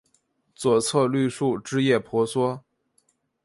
[0.55, 2.63] 左侧绿树枝叶婆娑